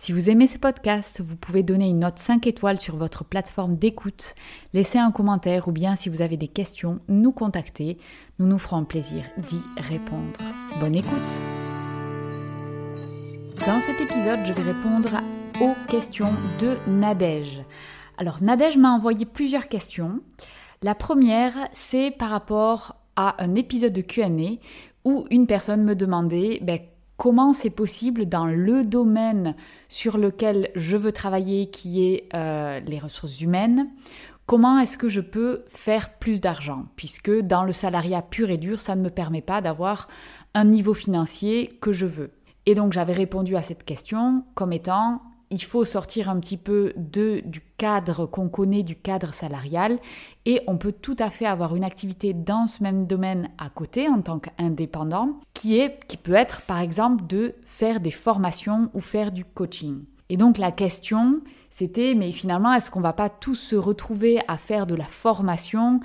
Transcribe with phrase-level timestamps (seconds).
[0.00, 3.76] Si vous aimez ce podcast, vous pouvez donner une note 5 étoiles sur votre plateforme
[3.76, 4.36] d'écoute,
[4.72, 7.98] laisser un commentaire ou bien si vous avez des questions, nous contacter.
[8.38, 10.38] Nous nous ferons plaisir d'y répondre.
[10.78, 11.40] Bonne écoute
[13.66, 15.20] Dans cet épisode, je vais répondre
[15.60, 17.60] aux questions de Nadège.
[18.18, 20.20] Alors Nadège m'a envoyé plusieurs questions.
[20.80, 24.28] La première, c'est par rapport à un épisode de QA
[25.04, 26.78] où une personne me demandait ben,
[27.18, 29.54] comment c'est possible dans le domaine
[29.88, 33.90] sur lequel je veux travailler, qui est euh, les ressources humaines,
[34.46, 36.86] comment est-ce que je peux faire plus d'argent?
[36.96, 40.08] Puisque dans le salariat pur et dur, ça ne me permet pas d'avoir
[40.54, 42.30] un niveau financier que je veux.
[42.64, 45.20] Et donc j'avais répondu à cette question comme étant
[45.50, 49.98] il faut sortir un petit peu de, du cadre qu'on connaît, du cadre salarial,
[50.46, 54.08] et on peut tout à fait avoir une activité dans ce même domaine à côté
[54.08, 59.32] en tant qu'indépendant, qui, qui peut être par exemple de faire des formations ou faire
[59.32, 60.04] du coaching.
[60.30, 64.58] Et donc la question, c'était, mais finalement, est-ce qu'on va pas tous se retrouver à
[64.58, 66.00] faire de la formation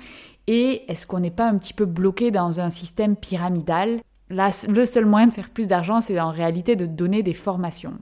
[0.46, 4.00] et est-ce qu'on n'est pas un petit peu bloqué dans un système pyramidal?
[4.30, 7.98] Là, le seul moyen de faire plus d'argent, c'est en réalité de donner des formations.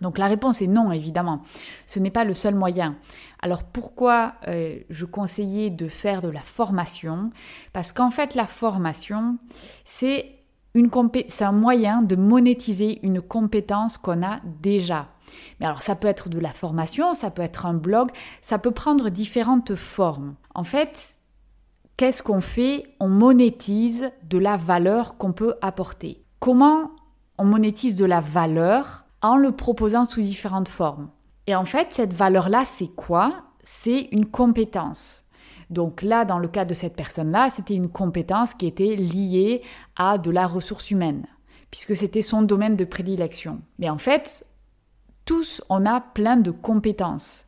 [0.00, 1.42] Donc la réponse est non, évidemment.
[1.86, 2.96] Ce n'est pas le seul moyen.
[3.40, 7.30] Alors pourquoi euh, je conseillais de faire de la formation?
[7.72, 9.38] Parce qu'en fait, la formation,
[9.84, 10.32] c'est
[10.74, 15.08] un moyen de monétiser une compétence qu'on a déjà.
[15.58, 18.10] Mais alors ça peut être de la formation, ça peut être un blog,
[18.42, 20.34] ça peut prendre différentes formes.
[20.54, 21.16] En fait,
[21.96, 22.94] qu'est-ce qu'on fait?
[23.00, 26.22] On monétise de la valeur qu'on peut apporter.
[26.40, 26.90] Comment
[27.38, 29.05] on monétise de la valeur?
[29.22, 31.10] En le proposant sous différentes formes.
[31.46, 33.44] Et en fait, cette valeur-là, c'est quoi?
[33.62, 35.24] C'est une compétence.
[35.70, 39.62] Donc là, dans le cas de cette personne-là, c'était une compétence qui était liée
[39.96, 41.26] à de la ressource humaine,
[41.70, 43.60] puisque c'était son domaine de prédilection.
[43.78, 44.46] Mais en fait,
[45.24, 47.44] tous, on a plein de compétences.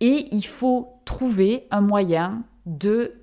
[0.00, 3.14] Et il faut trouver un moyen de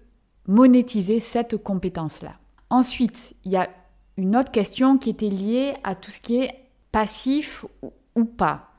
[0.47, 2.35] monétiser cette compétence-là.
[2.69, 3.69] Ensuite, il y a
[4.15, 7.65] une autre question qui était liée à tout ce qui est passif
[8.15, 8.71] ou pas.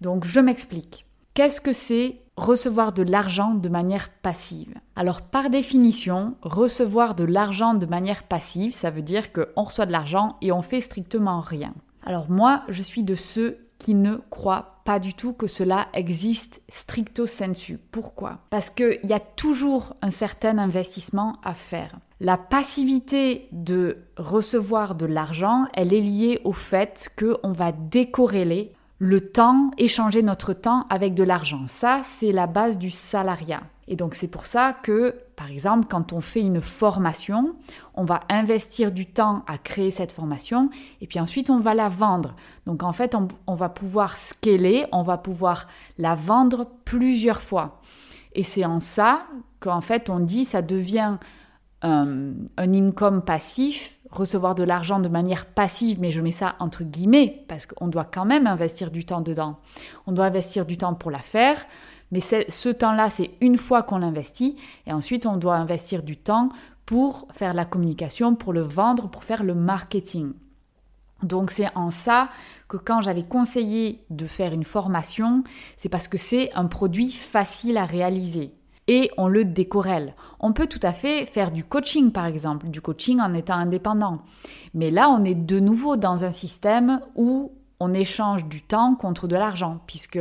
[0.00, 1.06] Donc je m'explique.
[1.34, 4.74] Qu'est-ce que c'est recevoir de l'argent de manière passive?
[4.94, 9.92] Alors par définition, recevoir de l'argent de manière passive, ça veut dire qu'on reçoit de
[9.92, 11.74] l'argent et on fait strictement rien.
[12.04, 16.62] Alors moi, je suis de ceux qui ne croient pas du tout que cela existe
[16.68, 17.78] stricto sensu.
[17.78, 18.38] Pourquoi?
[18.50, 21.98] Parce qu'il y a toujours un certain investissement à faire.
[22.18, 29.20] La passivité de recevoir de l'argent, elle est liée au fait qu'on va décorréler le
[29.20, 31.66] temps, échanger notre temps avec de l'argent.
[31.66, 33.62] Ça, c'est la base du salariat.
[33.88, 37.54] Et donc c'est pour ça que, par exemple, quand on fait une formation,
[37.94, 40.70] on va investir du temps à créer cette formation
[41.02, 42.34] et puis ensuite on va la vendre.
[42.66, 43.14] Donc en fait,
[43.46, 45.68] on, va pouvoir scaler, on va pouvoir
[45.98, 47.80] la vendre plusieurs fois.
[48.32, 49.26] Et c'est en ça
[49.60, 51.18] qu'en fait on dit ça devient
[51.86, 57.44] un income passif recevoir de l'argent de manière passive, mais je mets ça entre guillemets,
[57.48, 59.58] parce qu'on doit quand même investir du temps dedans.
[60.06, 61.58] On doit investir du temps pour la faire,
[62.12, 64.56] mais ce temps-là, c'est une fois qu'on l'investit,
[64.86, 66.50] et ensuite on doit investir du temps
[66.84, 70.32] pour faire la communication, pour le vendre, pour faire le marketing.
[71.22, 72.28] Donc c'est en ça
[72.68, 75.42] que quand j'avais conseillé de faire une formation,
[75.76, 78.52] c'est parce que c'est un produit facile à réaliser
[78.88, 80.14] et on le décorelle.
[80.40, 84.22] On peut tout à fait faire du coaching par exemple, du coaching en étant indépendant.
[84.74, 89.28] Mais là, on est de nouveau dans un système où on échange du temps contre
[89.28, 90.20] de l'argent puisque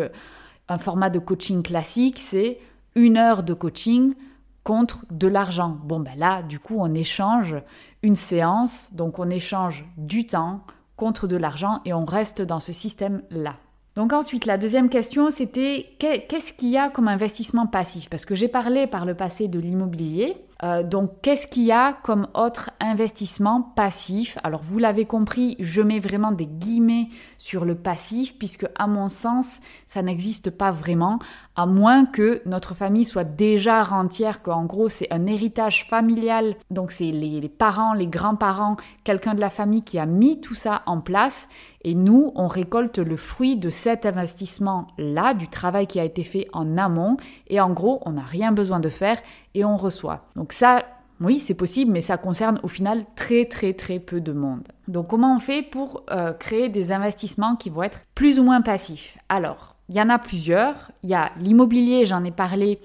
[0.67, 2.59] un format de coaching classique, c'est
[2.95, 4.15] une heure de coaching
[4.63, 5.77] contre de l'argent.
[5.83, 7.55] Bon ben là, du coup, on échange
[8.01, 10.61] une séance, donc on échange du temps
[10.95, 13.55] contre de l'argent et on reste dans ce système-là.
[13.95, 18.09] Donc ensuite, la deuxième question, c'était qu'est-ce qu'il y a comme investissement passif?
[18.09, 20.35] Parce que j'ai parlé par le passé de l'immobilier.
[20.63, 24.37] Euh, donc qu'est-ce qu'il y a comme autre investissement passif?
[24.43, 29.09] Alors vous l'avez compris, je mets vraiment des guillemets sur le passif puisque à mon
[29.09, 31.19] sens, ça n'existe pas vraiment
[31.55, 36.91] à moins que notre famille soit déjà rentière, qu'en gros c'est un héritage familial, donc
[36.91, 40.99] c'est les, parents, les grands-parents, quelqu'un de la famille qui a mis tout ça en
[40.99, 41.47] place,
[41.83, 46.47] et nous, on récolte le fruit de cet investissement-là, du travail qui a été fait
[46.51, 47.17] en amont,
[47.47, 49.19] et en gros, on n'a rien besoin de faire,
[49.55, 50.27] et on reçoit.
[50.35, 50.85] Donc ça,
[51.19, 54.67] oui, c'est possible, mais ça concerne au final très très très peu de monde.
[54.87, 58.61] Donc comment on fait pour euh, créer des investissements qui vont être plus ou moins
[58.61, 59.17] passifs?
[59.29, 60.91] Alors, il y en a plusieurs.
[61.03, 62.79] Il y a l'immobilier, j'en ai parlé,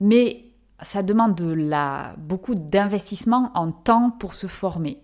[0.00, 0.44] mais
[0.80, 1.54] ça demande de
[2.18, 5.00] beaucoup d'investissement en temps pour se former.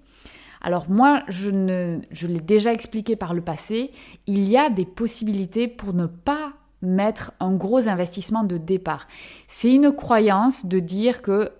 [0.62, 3.92] Alors moi, je, ne, je l'ai déjà expliqué par le passé,
[4.26, 6.52] il y a des possibilités pour ne pas
[6.82, 9.06] mettre un gros investissement de départ.
[9.48, 11.52] C'est une croyance de dire que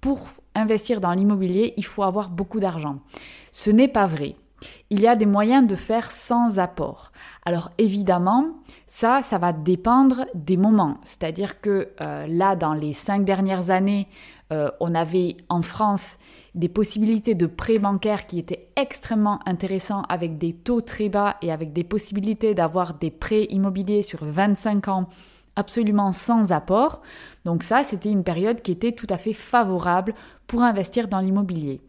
[0.00, 0.20] pour
[0.54, 2.98] investir dans l'immobilier, il faut avoir beaucoup d'argent.
[3.52, 4.36] Ce n'est pas vrai.
[4.90, 7.12] Il y a des moyens de faire sans apport.
[7.44, 8.46] Alors évidemment,
[8.86, 10.98] ça, ça va dépendre des moments.
[11.02, 14.08] C'est-à-dire que euh, là, dans les cinq dernières années,
[14.52, 16.18] euh, on avait en France
[16.54, 21.50] des possibilités de prêts bancaires qui étaient extrêmement intéressants avec des taux très bas et
[21.50, 25.08] avec des possibilités d'avoir des prêts immobiliers sur 25 ans
[25.56, 27.02] absolument sans apport.
[27.44, 30.14] Donc ça, c'était une période qui était tout à fait favorable
[30.46, 31.80] pour investir dans l'immobilier.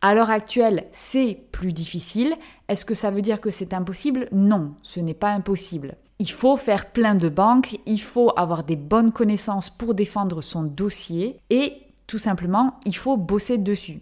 [0.00, 2.34] À l'heure actuelle, c'est plus difficile.
[2.68, 4.28] Est-ce que ça veut dire que c'est impossible?
[4.32, 5.96] Non, ce n'est pas impossible.
[6.18, 10.62] Il faut faire plein de banques, il faut avoir des bonnes connaissances pour défendre son
[10.62, 14.00] dossier et tout simplement, il faut bosser dessus.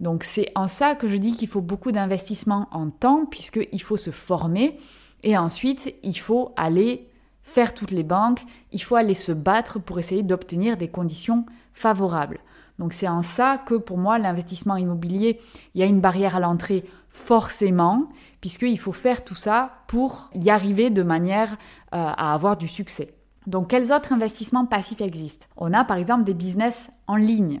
[0.00, 3.98] Donc c'est en ça que je dis qu'il faut beaucoup d'investissement en temps puisqu'il faut
[3.98, 4.78] se former
[5.22, 7.06] et ensuite il faut aller
[7.42, 8.42] faire toutes les banques,
[8.72, 11.44] il faut aller se battre pour essayer d'obtenir des conditions
[11.74, 12.40] favorables.
[12.78, 15.38] Donc c'est en ça que pour moi l'investissement immobilier,
[15.74, 18.08] il y a une barrière à l'entrée forcément,
[18.40, 21.56] puisqu'il faut faire tout ça pour y arriver de manière euh,
[21.92, 23.12] à avoir du succès.
[23.50, 25.46] Donc quels autres investissements passifs existent?
[25.56, 27.60] On a par exemple des business en ligne.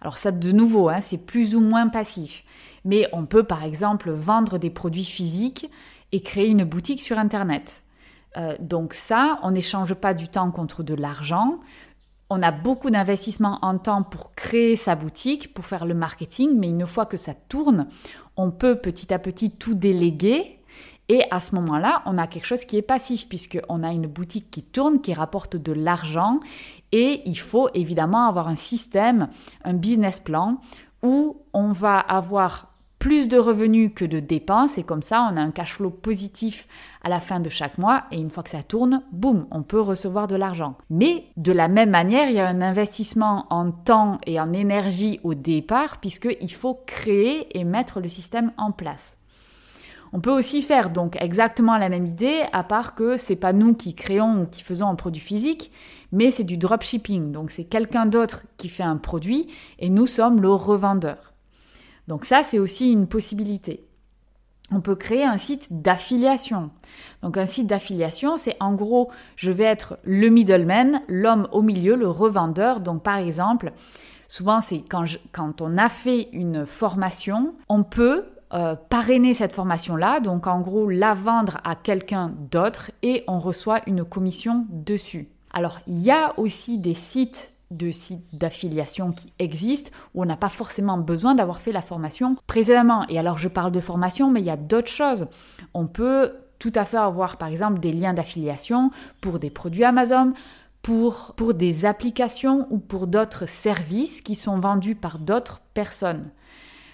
[0.00, 2.44] Alors ça de nouveau, hein, c'est plus ou moins passif.
[2.84, 5.70] Mais on peut par exemple vendre des produits physiques
[6.12, 7.82] et créer une boutique sur Internet.
[8.36, 11.58] Euh, donc ça, on n'échange pas du temps contre de l'argent
[12.28, 16.68] on a beaucoup d'investissement en temps pour créer sa boutique, pour faire le marketing, mais
[16.68, 17.86] une fois que ça tourne,
[18.36, 20.55] on peut petit à petit tout déléguer.
[21.08, 24.50] Et à ce moment-là, on a quelque chose qui est passif, puisqu'on a une boutique
[24.50, 26.40] qui tourne, qui rapporte de l'argent.
[26.92, 29.28] Et il faut évidemment avoir un système,
[29.64, 30.58] un business plan,
[31.02, 35.40] où on va avoir plus de revenus que de dépenses et comme ça on a
[35.40, 36.66] un cash flow positif
[37.04, 39.80] à la fin de chaque mois et une fois que ça tourne, boum, on peut
[39.80, 40.76] recevoir de l'argent.
[40.90, 45.20] Mais de la même manière, il y a un investissement en temps et en énergie
[45.22, 49.18] au départ puisqu'il faut créer et mettre le système en place.
[50.12, 53.74] On peut aussi faire donc exactement la même idée, à part que c'est pas nous
[53.74, 55.70] qui créons ou qui faisons un produit physique,
[56.12, 57.32] mais c'est du dropshipping.
[57.32, 59.48] Donc c'est quelqu'un d'autre qui fait un produit
[59.78, 61.34] et nous sommes le revendeur.
[62.08, 63.84] Donc ça, c'est aussi une possibilité.
[64.70, 66.70] On peut créer un site d'affiliation.
[67.22, 71.94] Donc un site d'affiliation, c'est en gros, je vais être le middleman, l'homme au milieu,
[71.94, 72.80] le revendeur.
[72.80, 73.72] Donc par exemple,
[74.28, 80.20] souvent c'est quand, quand, on a fait une formation, on peut euh, parrainer cette formation-là,
[80.20, 85.28] donc en gros la vendre à quelqu'un d'autre et on reçoit une commission dessus.
[85.52, 90.36] Alors il y a aussi des sites de sites d'affiliation qui existent où on n'a
[90.36, 93.04] pas forcément besoin d'avoir fait la formation précédemment.
[93.08, 95.26] Et alors je parle de formation, mais il y a d'autres choses.
[95.74, 100.32] On peut tout à fait avoir par exemple des liens d'affiliation pour des produits Amazon,
[100.82, 106.30] pour, pour des applications ou pour d'autres services qui sont vendus par d'autres personnes.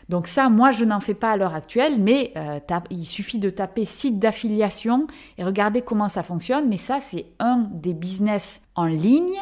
[0.09, 2.59] Donc ça, moi, je n'en fais pas à l'heure actuelle, mais euh,
[2.91, 5.07] il suffit de taper site d'affiliation
[5.39, 6.69] et regarder comment ça fonctionne.
[6.69, 9.39] Mais ça, c'est un des business en ligne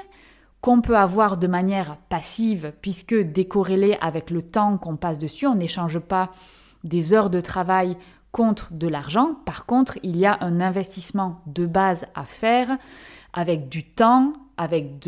[0.61, 5.55] qu'on peut avoir de manière passive, puisque décorrélé avec le temps qu'on passe dessus, on
[5.55, 6.31] n'échange pas
[6.85, 7.97] des heures de travail
[8.33, 9.37] contre de l'argent.
[9.45, 12.77] Par contre, il y a un investissement de base à faire
[13.33, 15.01] avec du temps, avec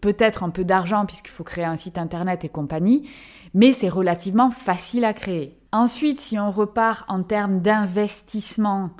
[0.00, 3.08] peut-être un peu d'argent puisqu'il faut créer un site internet et compagnie,
[3.54, 5.58] mais c'est relativement facile à créer.
[5.72, 8.90] Ensuite, si on repart en termes d'investissement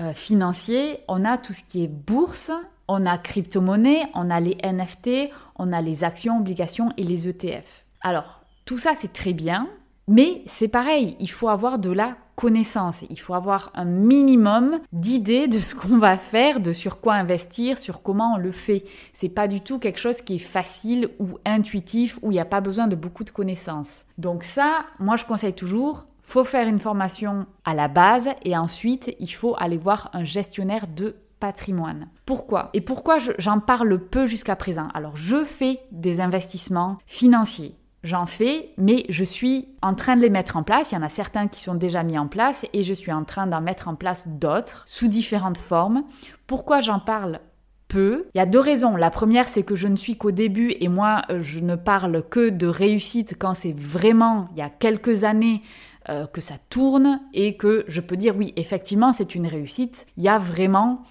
[0.00, 2.50] euh, financier, on a tout ce qui est bourse,
[2.88, 7.84] on a crypto-monnaie, on a les NFT, on a les actions, obligations et les ETF.
[8.00, 9.68] Alors, tout ça c'est très bien,
[10.10, 15.46] mais c'est pareil, il faut avoir de la connaissance, il faut avoir un minimum d'idées
[15.46, 18.84] de ce qu'on va faire, de sur quoi investir, sur comment on le fait.
[19.12, 22.44] C'est pas du tout quelque chose qui est facile ou intuitif où il n'y a
[22.44, 24.04] pas besoin de beaucoup de connaissances.
[24.18, 29.14] Donc ça, moi je conseille toujours faut faire une formation à la base et ensuite
[29.20, 32.08] il faut aller voir un gestionnaire de patrimoine.
[32.26, 32.70] Pourquoi?
[32.72, 34.88] Et pourquoi j'en parle peu jusqu'à présent?
[34.94, 37.74] Alors je fais des investissements financiers.
[38.02, 40.92] J'en fais, mais je suis en train de les mettre en place.
[40.92, 43.24] Il y en a certains qui sont déjà mis en place et je suis en
[43.24, 46.04] train d'en mettre en place d'autres sous différentes formes.
[46.46, 47.40] Pourquoi j'en parle
[47.88, 48.26] peu?
[48.34, 48.96] Il y a deux raisons.
[48.96, 52.22] La première, c'est que je ne suis qu'au début et moi, euh, je ne parle
[52.22, 55.62] que de réussite quand c'est vraiment, il y a quelques années,
[56.08, 60.06] euh, que ça tourne et que je peux dire oui, effectivement, c'est une réussite.
[60.16, 61.02] Il y a vraiment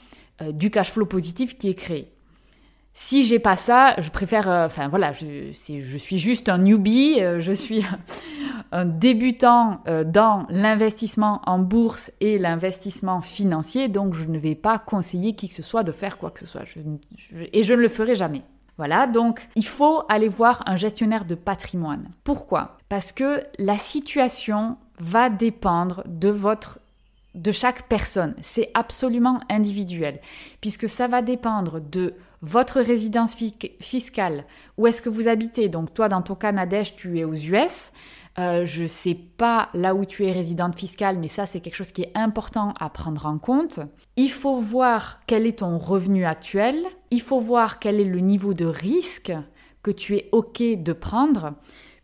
[0.41, 2.12] euh, du cash flow positif qui est créé.
[3.01, 7.39] Si j'ai pas ça, je préfère, euh, enfin voilà, je, suis juste un newbie, euh,
[7.39, 7.86] je suis
[8.74, 15.34] un débutant dans l'investissement en bourse et l'investissement financier, donc je ne vais pas conseiller
[15.34, 16.63] qui que ce soit de faire quoi que ce soit,
[17.53, 18.44] et je ne le ferai jamais.
[18.77, 22.12] Voilà, donc il faut aller voir un gestionnaire de patrimoine.
[22.25, 22.77] Pourquoi?
[22.89, 26.79] Parce que la situation va dépendre de votre
[27.39, 28.36] de chaque personne.
[28.41, 30.19] C'est absolument individuel,
[30.62, 33.36] puisque ça va dépendre de votre résidence
[33.79, 34.46] fiscale,
[34.77, 35.69] où est-ce que vous habitez.
[35.69, 36.53] Donc toi, dans ton cas,
[36.96, 37.91] tu es aux US.
[38.38, 41.75] Euh, je ne sais pas là où tu es résidente fiscale, mais ça, c'est quelque
[41.75, 43.79] chose qui est important à prendre en compte.
[44.15, 46.77] Il faut voir quel est ton revenu actuel.
[47.12, 49.34] Il faut voir quel est le niveau de risque
[49.84, 51.53] que tu es OK de prendre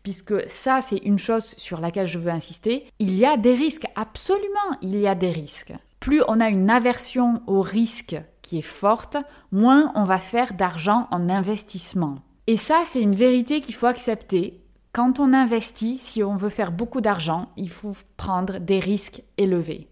[0.06, 2.86] puisque ça, c'est une chose sur laquelle je veux insister.
[3.00, 5.72] Il y a des risques, absolument, il y a des risques.
[5.98, 9.16] Plus on a une aversion au risque qui est forte,
[9.50, 12.18] moins on va faire d'argent en investissement.
[12.46, 14.62] Et ça, c'est une vérité qu'il faut accepter.
[14.92, 19.88] Quand on investit, si on veut faire beaucoup d'argent, il faut prendre des risques élevés.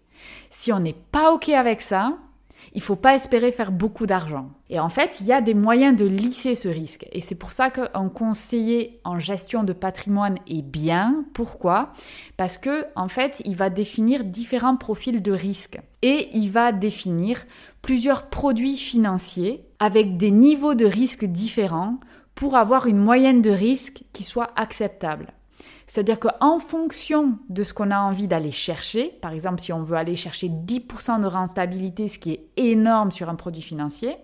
[0.49, 2.17] Si on n'est pas OK avec ça,
[2.73, 4.49] il faut pas espérer faire beaucoup d'argent.
[4.69, 7.05] Et en fait, il y a des moyens de lisser ce risque.
[7.11, 11.25] Et c'est pour ça qu'un conseiller en gestion de patrimoine est bien.
[11.33, 11.93] Pourquoi?
[12.37, 17.45] Parce que en fait, il va définir différents profils de risque et il va définir
[17.81, 21.99] plusieurs produits financiers avec des niveaux de risque différents
[22.33, 25.33] pour avoir une moyenne de risque qui soit acceptable.
[25.87, 29.97] C'est-à-dire qu'en fonction de ce qu'on a envie d'aller chercher, par exemple si on veut
[29.97, 34.17] aller chercher 10% de rentabilité, ce qui est énorme sur un produit financier,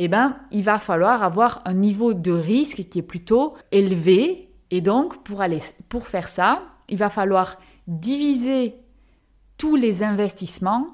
[0.00, 4.48] eh ben, il va falloir avoir un niveau de risque qui est plutôt élevé.
[4.70, 7.56] Et donc, pour, aller, pour faire ça, il va falloir
[7.88, 8.76] diviser
[9.56, 10.86] tous les investissements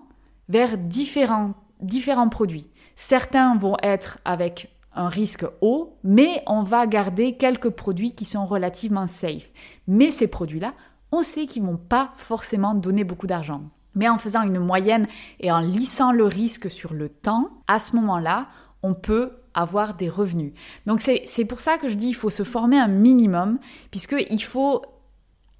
[0.49, 2.67] vers différents, différents produits.
[2.97, 8.47] Certains vont être avec un risque haut, mais on va garder quelques produits qui sont
[8.47, 9.53] relativement safe.
[9.87, 10.75] Mais ces produits-là,
[11.13, 13.63] on sait qu'ils vont pas forcément donner beaucoup d'argent.
[13.95, 15.07] Mais en faisant une moyenne
[15.41, 18.49] et en lissant le risque sur le temps, à ce moment-là,
[18.83, 20.53] on peut avoir des revenus.
[20.87, 23.59] Donc c'est pour ça que je dis qu'il faut se former un minimum,
[23.91, 24.83] puisqu'il faut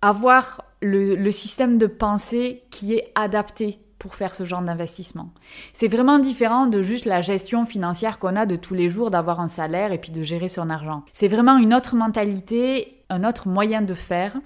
[0.03, 5.31] avoir le, le système de pensée qui est adapté pour faire ce genre d'investissement.
[5.73, 9.41] C'est vraiment différent de juste la gestion financière qu'on a de tous les jours, d'avoir
[9.41, 11.05] un salaire et puis de gérer son argent.
[11.15, 14.37] C'est vraiment une autre mentalité, un autre moyen de faire.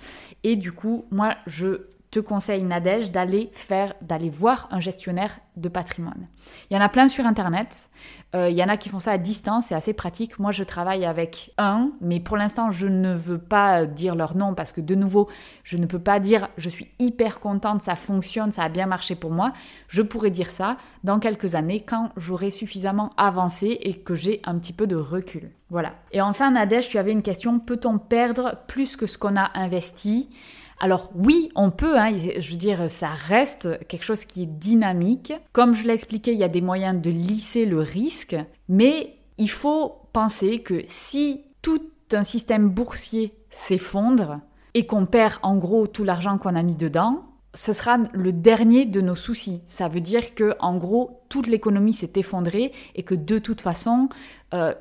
[0.45, 5.69] Et du coup, moi, je te conseille, Nadège, d'aller faire, d'aller voir un gestionnaire de
[5.69, 6.29] patrimoine.
[6.71, 7.91] Il y en a plein sur Internet.
[8.35, 10.39] Euh, il y en a qui font ça à distance, c'est assez pratique.
[10.39, 14.55] Moi, je travaille avec un, mais pour l'instant, je ne veux pas dire leur nom
[14.55, 15.29] parce que, de nouveau,
[15.65, 19.15] je ne peux pas dire je suis hyper contente, ça fonctionne, ça a bien marché
[19.15, 19.53] pour moi.
[19.89, 24.59] Je pourrais dire ça dans quelques années quand j'aurai suffisamment avancé et que j'ai un
[24.59, 25.51] petit peu de recul.
[25.71, 25.95] Voilà.
[26.13, 30.31] Et enfin, Nadège, tu avais une question peut-on perdre plus que ce qu'on a investi?
[30.81, 35.33] Alors oui, on peut, hein, je veux dire, ça reste quelque chose qui est dynamique.
[35.53, 38.37] Comme je l'ai expliqué, il y a des moyens de lisser le risque,
[38.69, 41.83] mais il faut penser que si tout
[42.13, 44.41] un système boursier s'effondre
[44.75, 48.85] et qu'on perd en gros tout l'argent qu'on a mis dedans, ce sera le dernier
[48.85, 49.63] de nos soucis.
[49.67, 54.09] Ça veut dire que en gros toute l'économie s'est effondrée et que de toute façon,
[54.55, 54.75] euh,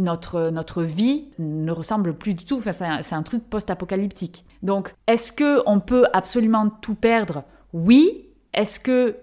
[0.00, 2.58] notre, notre vie ne ressemble plus du tout.
[2.58, 4.44] Enfin, c'est un, truc post-apocalyptique.
[4.62, 7.44] Donc, est-ce que on peut absolument tout perdre?
[7.72, 8.28] Oui.
[8.52, 9.16] Est-ce que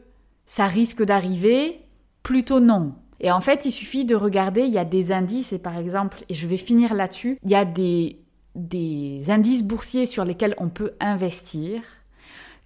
[0.46, 1.82] ça risque d'arriver?
[2.24, 2.94] Plutôt non.
[3.20, 6.24] Et en fait, il suffit de regarder, il y a des indices, et par exemple,
[6.30, 8.20] et je vais finir là-dessus, il y a des,
[8.56, 11.82] des indices boursiers sur lesquels on peut investir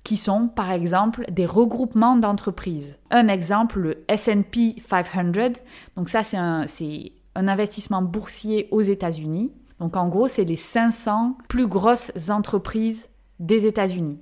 [0.03, 2.97] qui sont par exemple des regroupements d'entreprises.
[3.11, 5.61] Un exemple, le SP 500,
[5.95, 9.51] donc ça c'est un, investissement boursier aux États-Unis.
[9.79, 13.09] Donc en gros, c'est les 500 plus grosses entreprises
[13.39, 14.19] des États-Unis.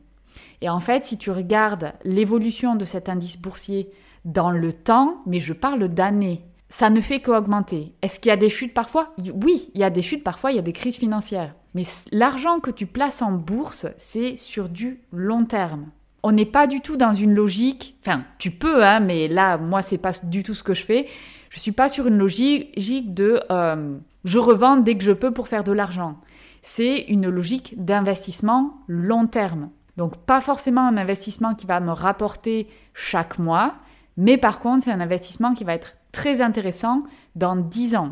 [0.61, 3.91] Et en fait, si tu regardes l'évolution de cet indice boursier
[4.25, 7.95] dans le temps, mais je parle d'années, ça ne fait qu'augmenter.
[8.01, 9.13] Est-ce qu'il y a des chutes parfois?
[9.17, 11.55] Oui, il y a des chutes parfois, il y a des crises financières.
[11.73, 15.89] Mais l'argent que tu places en bourse, c'est sur du long terme.
[16.23, 19.81] On n'est pas du tout dans une logique, enfin, tu peux, hein, mais là, moi,
[19.81, 21.07] c'est pas du tout ce que je fais.
[21.49, 25.47] Je suis pas sur une logique de euh, je revends dès que je peux pour
[25.47, 26.19] faire de l'argent.
[26.61, 29.69] C'est une logique d'investissement long terme.
[29.97, 33.75] Donc, pas forcément un investissement qui va me rapporter chaque mois,
[34.17, 37.03] mais par contre, c'est un investissement qui va être très intéressant
[37.35, 38.11] dans 10 ans.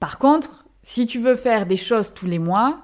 [0.00, 2.80] Par contre, si tu veux faire des choses tous les mois,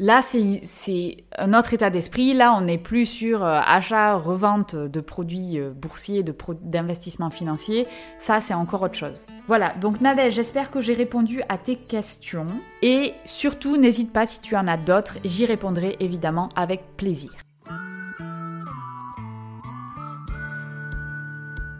[0.00, 2.32] Là, c'est un autre état d'esprit.
[2.32, 6.24] Là, on n'est plus sur euh, achat, revente de produits euh, boursiers,
[6.62, 7.88] d'investissements financiers.
[8.16, 9.26] Ça, c'est encore autre chose.
[9.48, 12.46] Voilà, donc Nadège, j'espère que j'ai répondu à tes questions.
[12.80, 17.32] Et surtout, n'hésite pas si tu en as d'autres, j'y répondrai évidemment avec plaisir.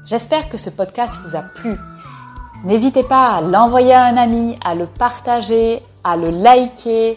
[0.06, 1.74] J'espère que ce podcast vous a plu.
[2.64, 7.16] N'hésitez pas à l'envoyer à un ami, à le partager, à le liker